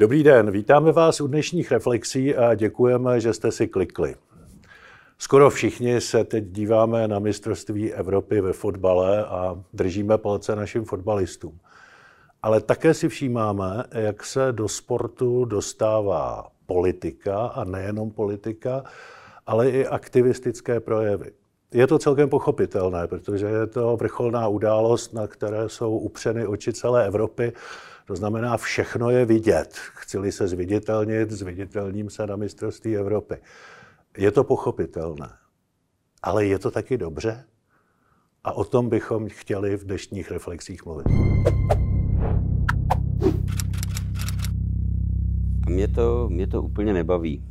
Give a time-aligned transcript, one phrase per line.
[0.00, 4.14] Dobrý den, vítáme vás u dnešních reflexí a děkujeme, že jste si klikli.
[5.18, 11.58] Skoro všichni se teď díváme na mistrovství Evropy ve fotbale a držíme palce našim fotbalistům.
[12.42, 18.84] Ale také si všímáme, jak se do sportu dostává politika a nejenom politika,
[19.46, 21.32] ale i aktivistické projevy.
[21.74, 27.06] Je to celkem pochopitelné, protože je to vrcholná událost, na které jsou upřeny oči celé
[27.06, 27.52] Evropy.
[28.06, 29.74] To znamená, všechno je vidět.
[29.74, 33.36] Chcili se zviditelnit, zviditelním se na mistrovství Evropy.
[34.18, 35.28] Je to pochopitelné.
[36.22, 37.44] Ale je to taky dobře?
[38.44, 41.06] A o tom bychom chtěli v dnešních reflexích mluvit.
[45.68, 47.44] Mě to, mě to úplně nebaví.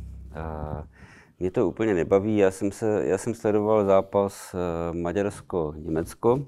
[1.40, 2.36] Mě to úplně nebaví.
[2.36, 6.46] Já jsem, se, já jsem sledoval zápas eh, Maďarsko-Německo,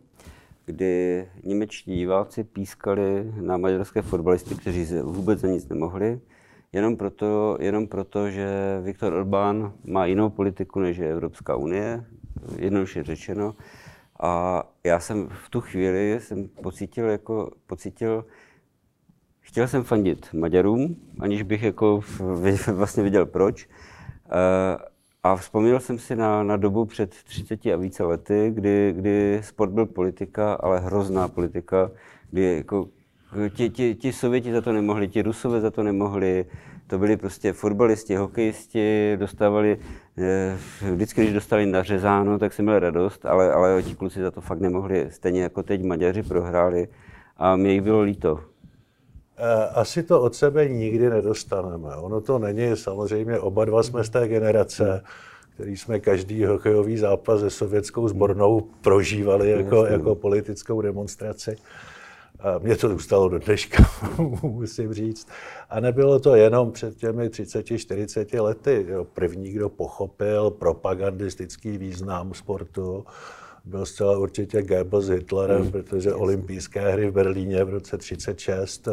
[0.66, 6.20] kdy němečtí diváci pískali na maďarské fotbalisty, kteří vůbec za nic nemohli,
[6.72, 12.04] jenom proto, jenom proto, že Viktor Orbán má jinou politiku než je Evropská unie,
[12.58, 13.54] jednoduše řečeno.
[14.20, 18.24] A já jsem v tu chvíli jsem pocítil, jako, pocítil,
[19.40, 22.00] chtěl jsem fandit Maďarům, aniž bych jako
[22.72, 23.68] vlastně viděl proč.
[24.32, 24.78] Eh,
[25.22, 29.70] a vzpomněl jsem si na, na dobu před 30 a více lety, kdy, kdy sport
[29.70, 31.90] byl politika, ale hrozná politika,
[32.30, 32.88] kdy jako
[33.54, 36.46] ti, ti, ti Sověti za to nemohli, ti Rusové za to nemohli,
[36.86, 39.78] to byli prostě fotbalisti, hokejisti, dostávali,
[40.18, 40.58] eh,
[40.92, 44.60] vždycky, když dostali nařezáno, tak jsem měl radost, ale, ale ti kluci za to fakt
[44.60, 46.88] nemohli, stejně jako teď Maďaři prohráli
[47.36, 48.51] a mě jich bylo líto.
[49.74, 51.96] Asi to od sebe nikdy nedostaneme.
[51.96, 55.02] Ono to není, samozřejmě oba dva jsme z té generace,
[55.54, 61.56] který jsme každý hokejový zápas se sovětskou sbornou prožívali jako, jako politickou demonstraci.
[62.40, 63.90] A mě to zůstalo do dneška,
[64.42, 65.28] musím říct.
[65.70, 68.86] A nebylo to jenom před těmi 30-40 lety.
[69.14, 73.04] První, kdo pochopil propagandistický význam sportu,
[73.64, 75.70] byl zcela určitě Goebbels s Hitlerem, mm.
[75.70, 78.88] protože olympijské hry v Berlíně v roce 36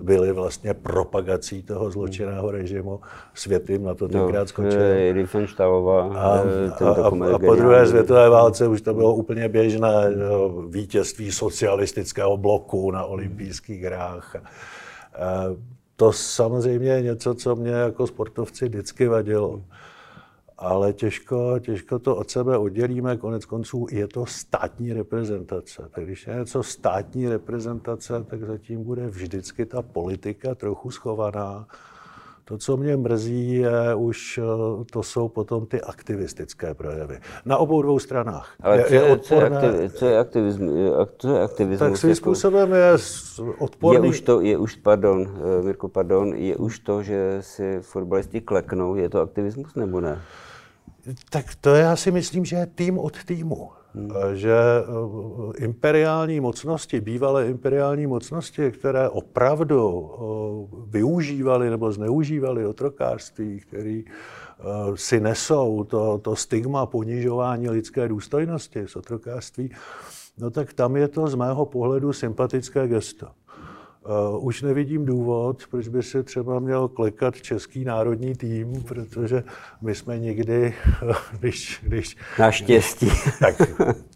[0.00, 3.00] byly vlastně propagací toho zločinného režimu.
[3.34, 5.12] Svět jim na to tenkrát skočil.
[5.12, 6.02] Riefenstahlová.
[6.02, 6.40] A,
[6.84, 9.92] a, a, a po druhé světové válce už to bylo úplně běžné
[10.68, 14.36] vítězství socialistického bloku na olympijských hrách.
[14.36, 15.44] A
[15.96, 19.60] to samozřejmě je něco, co mě jako sportovci vždycky vadilo
[20.64, 23.16] ale těžko, těžko to od sebe oddělíme.
[23.16, 25.88] Konec konců je to státní reprezentace.
[25.94, 31.66] Tak když je něco státní reprezentace, tak zatím bude vždycky ta politika trochu schovaná.
[32.44, 34.40] To, co mě mrzí, je už,
[34.92, 37.20] to jsou potom ty aktivistické projevy.
[37.44, 38.54] Na obou dvou stranách.
[38.60, 40.70] Ale je, co, je, odporné, co, je aktiv, co je aktivismus?
[41.18, 41.90] Co je aktivismus?
[41.90, 42.96] Tak svým jako, způsobem je
[43.58, 44.06] odporný.
[44.06, 48.40] Je už to, je už, pardon, eh, Mirko, pardon, je už to, že si fotbalisti
[48.40, 50.22] kleknou, je to aktivismus nebo ne?
[51.30, 53.70] Tak to já si myslím, že je tým od týmu.
[53.94, 54.10] Hmm.
[54.34, 64.04] Že eh, imperiální mocnosti, bývalé imperiální mocnosti, které opravdu eh, využívali nebo zneužívali otrokářství, který
[64.08, 64.62] eh,
[64.94, 69.70] si nesou to, to stigma ponižování lidské důstojnosti z otrokářství,
[70.38, 73.26] no tak tam je to z mého pohledu sympatické gesto.
[74.04, 79.44] Uh, už nevidím důvod, proč by si třeba měl klekat český národní tým, protože
[79.82, 80.74] my jsme nikdy,
[81.38, 81.80] když...
[81.82, 83.08] když Naštěstí.
[83.40, 83.54] Tak,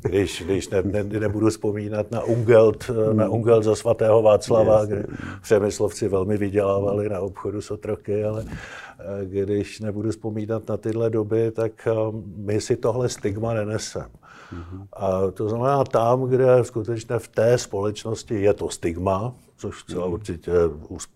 [0.02, 3.16] když, když ne, ne, nebudu vzpomínat na Ungelt, hmm.
[3.16, 4.88] na Ungelt za svatého Václava, yes.
[4.88, 5.06] kde
[5.42, 11.50] přemyslovci velmi vydělávali na obchodu s otroky, ale eh, když nebudu vzpomínat na tyhle doby,
[11.50, 11.92] tak eh,
[12.36, 14.08] my si tohle stigma neneseme.
[14.52, 14.86] Mm-hmm.
[14.92, 20.12] A to znamená tam, kde skutečně v té společnosti je to stigma, což celá mm.
[20.12, 20.52] určitě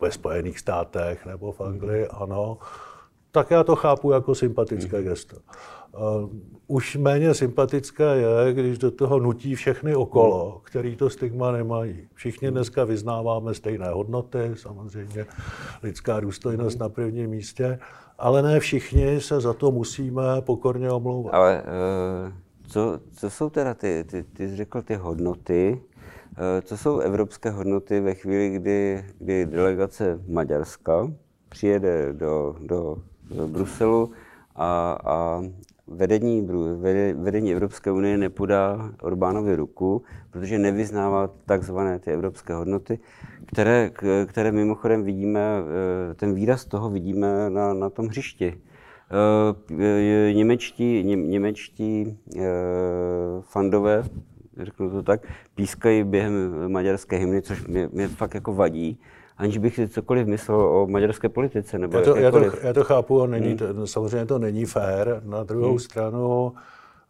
[0.01, 2.09] ve Spojených státech nebo v Anglii, mm.
[2.23, 2.59] ano,
[3.31, 5.05] tak já to chápu jako sympatické mm.
[5.05, 5.37] gesto.
[5.99, 6.31] Uh,
[6.67, 12.09] už méně sympatické je, když do toho nutí všechny okolo, který to stigma nemají.
[12.15, 15.27] Všichni dneska vyznáváme stejné hodnoty, samozřejmě
[15.83, 17.79] lidská důstojnost na prvním místě,
[18.19, 21.35] ale ne všichni se za to musíme pokorně omlouvat.
[21.35, 22.33] Ale uh,
[22.69, 25.83] co, co jsou teda ty, ty, ty jsi řekl ty hodnoty,
[26.63, 31.13] co jsou evropské hodnoty ve chvíli, kdy, kdy delegace Maďarska
[31.49, 32.97] přijede do, do,
[33.35, 34.13] do Bruselu
[34.57, 35.43] a, a
[35.87, 36.49] vedení,
[37.15, 42.99] vedení Evropské unie nepodá Orbánovi ruku, protože nevyznává takzvané ty evropské hodnoty,
[43.47, 43.91] které,
[44.27, 48.61] které mimochodem vidíme, eh, ten výraz toho vidíme na, na tom hřišti.
[49.71, 52.19] Eh, němečtí, ně, němečtí
[53.41, 54.05] fandové
[54.57, 55.21] řeknu to tak,
[55.55, 59.01] pískají během maďarské hymny, což mě, mě fakt jako vadí.
[59.37, 61.79] aniž bych si cokoliv myslel o maďarské politice.
[61.79, 63.57] Nebo já, to, já, to, já to chápu, a není hmm.
[63.57, 65.23] to, samozřejmě to není fér.
[65.25, 65.79] Na druhou hmm.
[65.79, 66.53] stranu,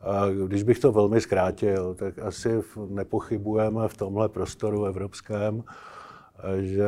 [0.01, 5.63] a když bych to velmi zkrátil, tak asi nepochybujeme v tomhle prostoru evropském,
[6.61, 6.87] že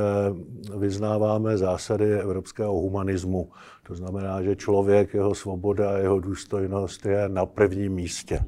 [0.76, 3.50] vyznáváme zásady evropského humanismu.
[3.86, 8.40] To znamená, že člověk, jeho svoboda a jeho důstojnost je na prvním místě.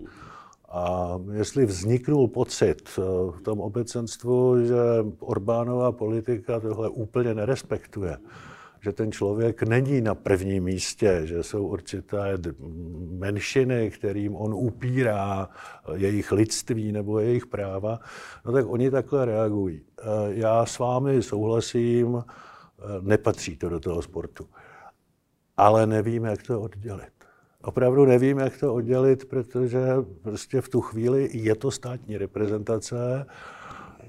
[0.76, 4.76] A jestli vzniknul pocit eh, v tom obecenstvu, že
[5.18, 8.16] Orbánova politika tohle úplně nerespektuje,
[8.80, 12.38] že ten člověk není na prvním místě, že jsou určité
[13.08, 15.48] menšiny, kterým on upírá
[15.94, 18.00] jejich lidství nebo jejich práva,
[18.44, 19.80] no tak oni takhle reagují.
[19.80, 24.48] Eh, já s vámi souhlasím, eh, nepatří to do toho sportu.
[25.56, 27.15] Ale nevím, jak to oddělit.
[27.66, 29.80] Opravdu nevím, jak to oddělit, protože
[30.22, 33.26] prostě v tu chvíli je to státní reprezentace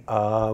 [0.07, 0.49] a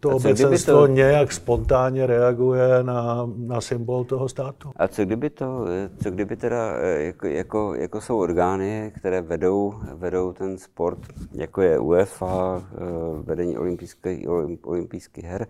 [0.00, 0.86] to a obecenstvo to...
[0.86, 4.70] nějak spontánně reaguje na, na symbol toho státu.
[4.76, 5.66] A co kdyby to,
[6.02, 10.98] co kdyby teda, eh, jako, jako, jako jsou orgány, které vedou, vedou ten sport,
[11.32, 12.76] jako je UEFA, eh,
[13.22, 14.28] vedení olympijských,
[14.62, 15.46] olympijských her,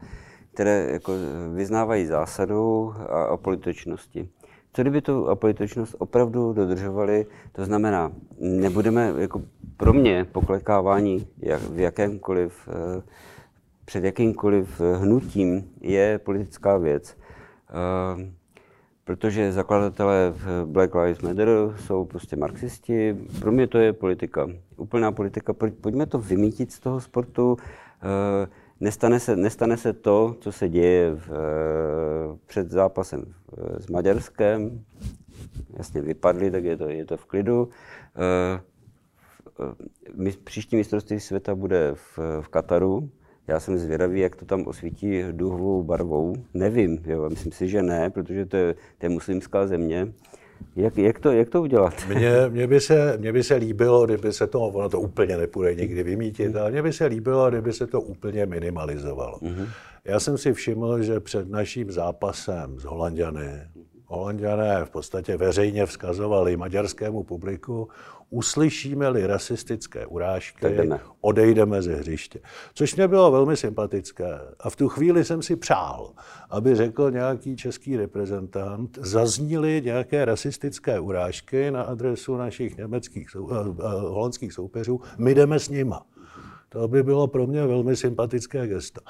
[0.54, 1.12] které jako
[1.54, 4.28] vyznávají zásadu a, a političnosti.
[4.72, 9.42] Co kdyby tu apolitičnost opravdu dodržovali, to znamená, nebudeme, jako
[9.76, 13.02] pro mě poklekávání jak, v jakémkoliv, eh,
[13.84, 17.16] před jakýmkoliv hnutím je politická věc.
[17.70, 18.32] Eh,
[19.04, 20.34] protože zakladatelé
[20.64, 23.16] Black Lives Matter jsou prostě marxisti.
[23.40, 25.52] Pro mě to je politika, úplná politika.
[25.52, 27.56] Pojďme to vymítit z toho sportu.
[28.80, 33.24] Eh, Nestane se, nestane se to, co se děje v, eh, před zápasem
[33.78, 34.84] s Maďarskem.
[35.78, 37.68] Jasně vypadli, tak je to, je to v klidu.
[38.16, 38.60] Eh,
[40.44, 43.10] příští mistrovství světa bude v, v Kataru.
[43.46, 46.34] Já jsem zvědavý, jak to tam osvítí duhovou barvou.
[46.54, 50.12] Nevím, jo, myslím si, že ne, protože to je, to je muslimská země.
[50.76, 51.94] Jak, jak, to, jak to udělat?
[52.08, 55.74] Mně, mně, by se, mně by se líbilo, kdyby se to, ono to úplně nepůjde
[55.74, 59.38] nikdy vymítit, ale mně by se líbilo, kdyby se to úplně minimalizovalo.
[59.38, 59.68] Mm-hmm.
[60.04, 63.60] Já jsem si všiml, že před naším zápasem s Holandiany,
[64.10, 67.88] Holandiané v podstatě veřejně vzkazovali maďarskému publiku,
[68.30, 70.90] uslyšíme-li rasistické urážky,
[71.20, 72.40] odejdeme ze hřiště.
[72.74, 74.40] Což mě bylo velmi sympatické.
[74.60, 76.12] A v tu chvíli jsem si přál,
[76.50, 83.76] aby řekl nějaký český reprezentant, zazníly nějaké rasistické urážky na adresu našich německých, uh, uh,
[83.90, 86.06] holandských soupeřů, my jdeme s nima.
[86.68, 89.00] To by bylo pro mě velmi sympatické gesto.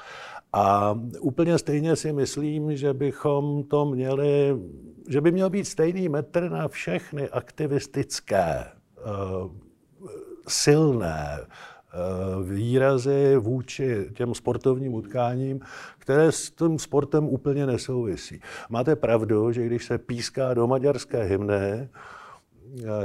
[0.53, 4.57] A úplně stejně si myslím, že bychom to měli,
[5.09, 8.65] že by měl být stejný metr na všechny aktivistické
[9.05, 9.49] Eh,
[10.47, 15.59] silné eh, výrazy vůči těm sportovním utkáním,
[15.99, 18.41] které s tím sportem úplně nesouvisí.
[18.69, 21.89] Máte pravdu, že když se píská do maďarské hymny,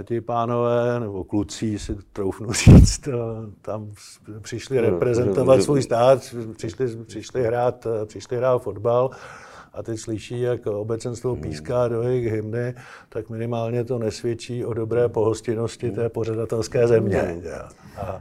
[0.05, 3.09] ti pánové, nebo kluci, si troufnu říct,
[3.63, 3.91] tam
[4.41, 9.11] přišli reprezentovat svůj stát, přišli, přišli, hrát, přišli hrát fotbal,
[9.75, 12.75] a teď slyší, jak obecenstvo píská do jejich hymny,
[13.09, 17.43] tak minimálně to nesvědčí o dobré pohostinnosti té pořadatelské země.
[17.97, 18.21] A,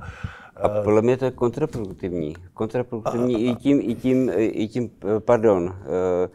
[0.56, 2.36] a podle mě to je kontraproduktivní.
[2.54, 4.90] Kontraproduktivní a, a, i tím, i tím, i tím,
[5.20, 6.30] pardon, eh,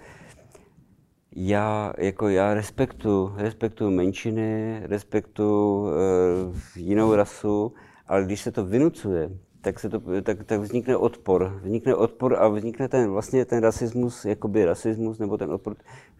[1.40, 7.74] já, jako já respektu, respektu menšiny, respektu uh, jinou rasu,
[8.06, 11.60] ale když se to vynucuje, tak, se to, tak, tak vznikne odpor.
[11.62, 15.76] Vznikne odpor a vznikne ten vlastně ten rasismus, jakoby rasismus, nebo ten odpor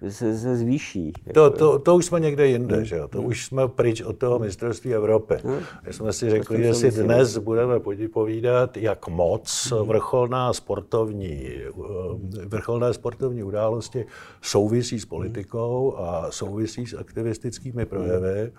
[0.09, 1.12] se, se zvýší.
[1.26, 2.85] Jako, to, to, to, už jsme někde jinde, hmm.
[2.85, 3.09] že jo?
[3.09, 3.26] To hmm.
[3.26, 5.35] už jsme pryč od toho mistrovství Evropy.
[5.45, 5.59] Hmm.
[5.87, 7.80] My jsme si řekli, že si dnes budeme
[8.12, 9.88] povídat, jak moc hmm.
[9.88, 14.07] vrcholná sportovní, eh, vrcholné sportovní události
[14.42, 18.52] souvisí s politikou a souvisí s aktivistickými projevy.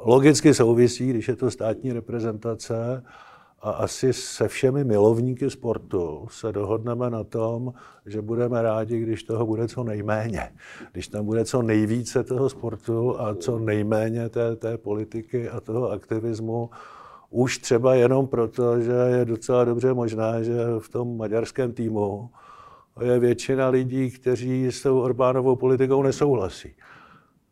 [0.00, 3.02] Logicky souvisí, když je to státní reprezentace,
[3.62, 7.72] a asi se všemi milovníky sportu se dohodneme na tom,
[8.06, 10.52] že budeme rádi, když toho bude co nejméně.
[10.92, 15.90] Když tam bude co nejvíce toho sportu a co nejméně té, té politiky a toho
[15.90, 16.70] aktivismu,
[17.30, 22.30] už třeba jenom proto, že je docela dobře možné, že v tom maďarském týmu
[23.02, 26.74] je většina lidí, kteří s tou Orbánovou politikou nesouhlasí.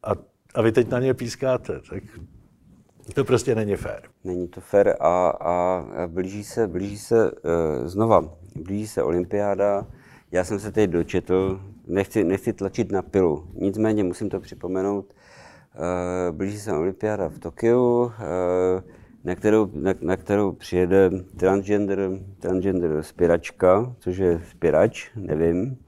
[0.03, 0.13] A,
[0.55, 2.03] a vy teď na ně pískáte, tak
[3.15, 4.03] to prostě není fér.
[4.25, 7.39] Není to fér a, a blíží se, blíží se uh,
[7.85, 8.25] znova,
[8.55, 9.87] blíží se olympiáda.
[10.33, 15.15] Já jsem se teď dočetl, nechci, nechci tlačit na pilu, nicméně musím to připomenout.
[15.75, 18.03] Uh, blíží se olympiáda v Tokiu.
[18.03, 18.11] Uh,
[19.25, 25.79] na kterou, na, na kterou přijede transgender, transgender spěračka, což je spěrač, nevím,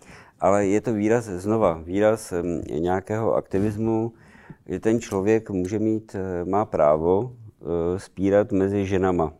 [0.40, 2.32] ale je to výraz, znova, výraz
[2.80, 4.12] nějakého aktivismu,
[4.70, 9.32] že ten člověk může mít, eh, má právo eh, spírat mezi ženama.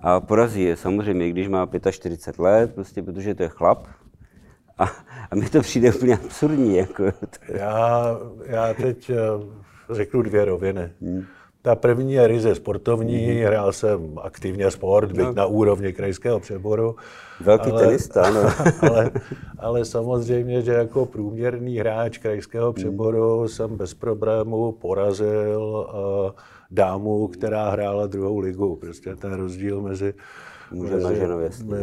[0.00, 3.86] A porazí je samozřejmě, když má 45 let, prostě protože to je chlap.
[4.78, 4.84] A,
[5.30, 6.76] a mi to přijde úplně absurdní.
[6.76, 7.04] Jako.
[7.48, 8.16] Já,
[8.46, 9.14] já teď eh,
[9.90, 10.90] řeknu dvě roviny.
[11.02, 11.24] Hmm.
[11.62, 13.44] Ta první je ryze sportovní, mm.
[13.44, 15.32] hrál jsem aktivně sport, byť no.
[15.32, 16.96] na úrovni krajského přeboru.
[17.40, 18.40] Velký ale, tenista, no.
[18.90, 19.10] ale,
[19.58, 23.48] ale samozřejmě, že jako průměrný hráč krajského přeboru mm.
[23.48, 26.30] jsem bez problému porazil uh,
[26.70, 28.76] dámu, která hrála druhou ligu.
[28.76, 30.14] Prostě ten rozdíl mezi
[30.72, 31.36] Může mezi, na,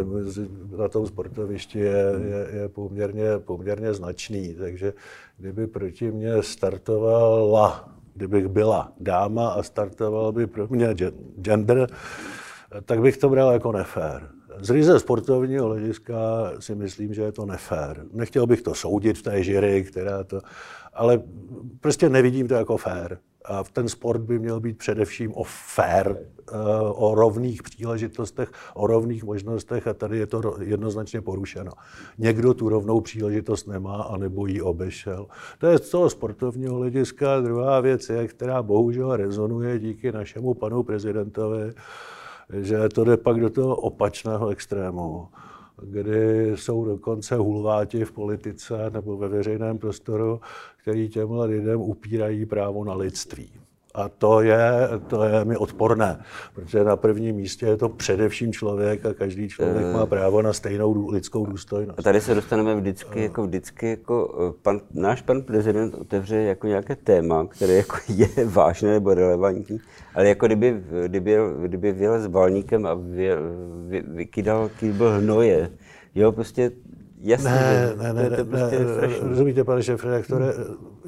[0.04, 4.54] mezi, na tom sportovišti je, je, je poměrně, poměrně značný.
[4.54, 4.94] Takže
[5.38, 10.96] kdyby proti mně startovala kdybych byla dáma a startoval by pro mě
[11.42, 11.88] gender,
[12.86, 14.30] tak bych to bral jako nefér.
[14.60, 16.16] Z ryze sportovního hlediska
[16.60, 18.06] si myslím, že je to nefér.
[18.14, 20.42] Nechtěl bych to soudit v té žiry, která to...
[20.94, 21.22] Ale
[21.82, 23.20] prostě nevidím to jako fér.
[23.48, 29.24] A ten sport by měl být především o fair, eh, o rovných příležitostech, o rovných
[29.24, 31.72] možnostech a tady je to jednoznačně porušeno.
[32.18, 35.28] Někdo tu rovnou příležitost nemá a nebo ji obešel.
[35.58, 37.42] To je z toho sportovního hlediska.
[37.42, 41.74] Druhá věc je, která bohužel rezonuje díky našemu panu prezidentovi,
[42.50, 45.28] že to jde pak do toho opačného extrému
[45.84, 50.42] kdy jsou dokonce hulváti v politice nebo ve veřejném prostoru,
[50.82, 53.67] který těmhle lidem upírají právo na lidství.
[53.98, 54.62] A to je,
[55.08, 56.20] to je mi odporné,
[56.54, 60.06] protože na prvním místě je to především člověk a každý člověk má eh.
[60.06, 62.00] právo na stejnou lidskou důstojnost.
[62.00, 66.68] A tady se dostaneme vždycky, jako vždycky, jako eh, pan, náš pan prezident otevře jako
[66.68, 69.80] nějaké téma, které jako je vážné nebo relevantní,
[70.16, 73.30] ale jako kdyby, kdyby, kdyby vyjel s valníkem a vy,
[73.88, 75.72] vy, vykydal kýbl hnoje,
[76.16, 76.72] jo, prostě
[77.22, 80.54] Jasně, ne, ne, ne, to, to prostě ne, ne rozumíte, pane šéf-redaktore,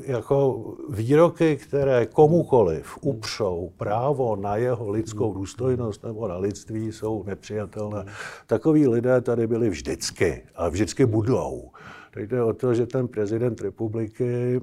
[0.04, 8.06] jako výroky, které komukoliv upřou právo na jeho lidskou důstojnost nebo na lidství, jsou nepřijatelné.
[8.48, 11.70] Takoví lidé tady byli vždycky a vždycky budou.
[12.14, 14.62] Teď jde o to, že ten prezident republiky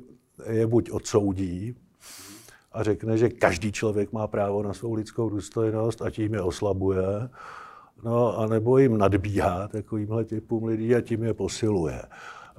[0.50, 1.75] je buď odsoudí
[2.73, 7.28] a řekne, že každý člověk má právo na svou lidskou důstojnost a tím je oslabuje,
[8.05, 12.02] no a nebo jim nadbíhá takovýmhle typům lidí a tím je posiluje.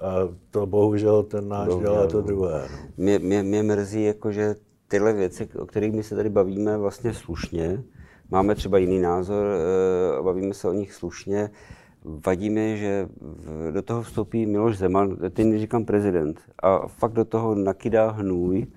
[0.01, 2.67] A to bohužel ten náš bohužel, dělá to druhé.
[2.71, 2.77] No.
[2.97, 4.55] Mě, mě, mě mrzí, jako, že
[4.87, 7.83] tyhle věci, o kterých my se tady bavíme vlastně slušně,
[8.31, 11.49] máme třeba jiný názor eh, a bavíme se o nich slušně,
[12.25, 13.07] vadí mi, že
[13.71, 18.67] do toho vstoupí Miloš Zeman, teď říkám prezident, a fakt do toho nakydá hnůj,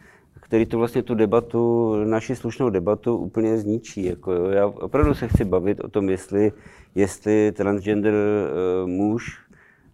[0.41, 4.05] který tu vlastně tu debatu, naši slušnou debatu úplně zničí.
[4.05, 4.45] Jako, jo.
[4.45, 6.53] Já opravdu se chci bavit o tom, jestli,
[6.95, 9.39] jestli transgender uh, muž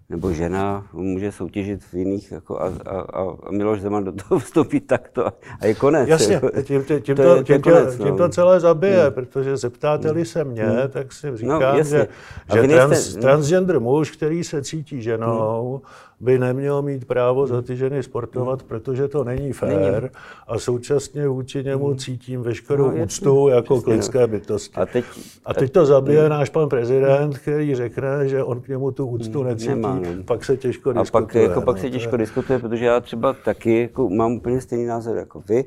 [0.08, 4.80] nebo žena může soutěžit v jiných, jako a, a, a Miloš Zeman do toho vstoupí
[4.80, 6.08] takto a, a je konec.
[6.08, 8.28] Jasně, jako, tím, tím, tím, to, to, tím, konec, to, tím to no.
[8.28, 9.12] celé zabije, hmm.
[9.12, 10.88] protože zeptáte-li se mě, hmm.
[10.88, 12.08] tak si no, říkám, no, že,
[12.54, 17.62] že trans, nejste, transgender muž, který se cítí ženou, hmm by neměl mít právo za
[17.62, 18.68] ty ženy sportovat, hmm.
[18.68, 20.14] protože to není fér není.
[20.46, 21.96] a současně vůči němu hmm.
[21.96, 24.28] cítím veškerou no, úctu jako k lidské no.
[24.28, 24.76] bytosti.
[24.76, 25.04] A teď,
[25.44, 26.30] a teď to zabije hmm.
[26.30, 30.22] náš pan prezident, který řekne, že on k němu tu úctu necítí, Nemá, no.
[30.24, 31.44] pak se těžko diskutuje.
[31.44, 34.86] A pak, jako, pak se těžko diskutuje, protože já třeba taky jako, mám úplně stejný
[34.86, 35.64] názor jako vy,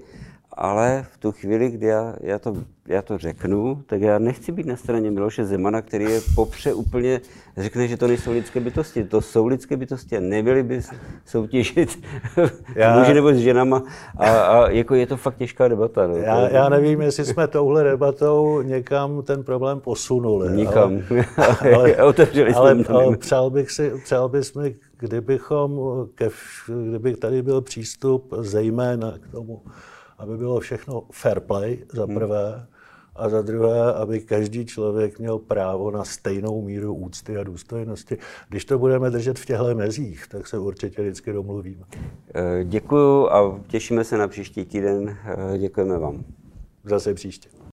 [0.53, 2.55] ale v tu chvíli, kdy já, já, to,
[2.87, 7.21] já to řeknu, tak já nechci být na straně Miloše Zemana, který je popře úplně,
[7.57, 9.03] řekne, že to nejsou lidské bytosti.
[9.03, 10.81] To jsou lidské bytosti a nebyly by
[11.25, 12.03] soutěžit
[12.75, 13.83] já, muži nebo s ženama.
[14.17, 16.07] A, a jako je to fakt těžká debata.
[16.07, 16.15] No.
[16.15, 20.55] Já, já nevím, jestli jsme touhle debatou někam ten problém posunuli.
[20.55, 20.93] Nikam.
[21.37, 25.79] Ale, ale, ale, ale, ale přál bych si, přál bych mi, kdybychom,
[26.15, 26.29] ke,
[26.89, 29.61] kdyby tady byl přístup zejména k tomu,
[30.19, 32.15] aby bylo všechno fair play za hmm.
[32.15, 32.65] prvé, hmm.
[33.15, 38.17] a za druhé, aby každý člověk měl právo na stejnou míru úcty a důstojnosti.
[38.49, 41.83] Když to budeme držet v těchto mezích, tak se určitě vždycky domluvíme.
[42.35, 45.17] Eh, děkuju a těšíme se na příští týden.
[45.25, 46.23] Eh, děkujeme vám.
[46.83, 47.58] Zase příště.